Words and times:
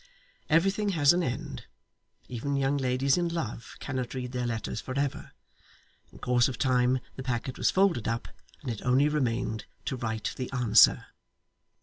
Everything 0.49 0.89
has 0.97 1.13
an 1.13 1.21
end. 1.21 1.67
Even 2.27 2.55
young 2.55 2.75
ladies 2.75 3.19
in 3.19 3.27
love 3.27 3.75
cannot 3.79 4.15
read 4.15 4.31
their 4.31 4.47
letters 4.47 4.81
for 4.81 4.97
ever. 4.97 5.31
In 6.11 6.17
course 6.17 6.47
of 6.47 6.57
time 6.57 6.97
the 7.17 7.21
packet 7.21 7.55
was 7.55 7.69
folded 7.69 8.07
up, 8.07 8.27
and 8.63 8.71
it 8.71 8.81
only 8.81 9.07
remained 9.09 9.65
to 9.85 9.95
write 9.95 10.33
the 10.37 10.51
answer. 10.51 11.05